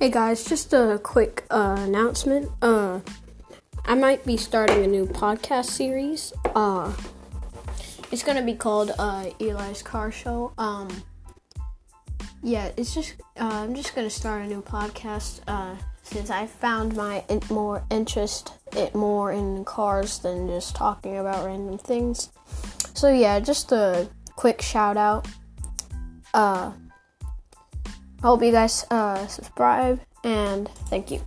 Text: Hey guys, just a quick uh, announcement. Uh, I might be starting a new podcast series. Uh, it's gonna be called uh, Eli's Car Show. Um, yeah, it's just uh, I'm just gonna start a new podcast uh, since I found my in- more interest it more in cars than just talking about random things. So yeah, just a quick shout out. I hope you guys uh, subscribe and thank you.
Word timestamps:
Hey 0.00 0.10
guys, 0.10 0.44
just 0.44 0.72
a 0.72 1.00
quick 1.02 1.44
uh, 1.50 1.74
announcement. 1.80 2.52
Uh, 2.62 3.00
I 3.84 3.96
might 3.96 4.24
be 4.24 4.36
starting 4.36 4.84
a 4.84 4.86
new 4.86 5.06
podcast 5.06 5.64
series. 5.64 6.32
Uh, 6.54 6.92
it's 8.12 8.22
gonna 8.22 8.44
be 8.44 8.54
called 8.54 8.92
uh, 8.96 9.30
Eli's 9.40 9.82
Car 9.82 10.12
Show. 10.12 10.52
Um, 10.56 11.02
yeah, 12.44 12.70
it's 12.76 12.94
just 12.94 13.16
uh, 13.40 13.50
I'm 13.50 13.74
just 13.74 13.96
gonna 13.96 14.08
start 14.08 14.42
a 14.42 14.46
new 14.46 14.62
podcast 14.62 15.40
uh, 15.48 15.74
since 16.04 16.30
I 16.30 16.46
found 16.46 16.94
my 16.94 17.24
in- 17.28 17.42
more 17.50 17.82
interest 17.90 18.52
it 18.76 18.94
more 18.94 19.32
in 19.32 19.64
cars 19.64 20.20
than 20.20 20.46
just 20.46 20.76
talking 20.76 21.18
about 21.18 21.44
random 21.44 21.76
things. 21.76 22.30
So 22.94 23.12
yeah, 23.12 23.40
just 23.40 23.72
a 23.72 24.08
quick 24.36 24.62
shout 24.62 24.96
out. 24.96 25.26
I 28.22 28.26
hope 28.26 28.42
you 28.42 28.50
guys 28.50 28.84
uh, 28.90 29.26
subscribe 29.28 30.00
and 30.24 30.68
thank 30.90 31.10
you. 31.10 31.20